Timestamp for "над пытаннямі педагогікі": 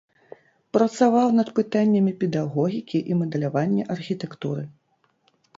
1.41-2.97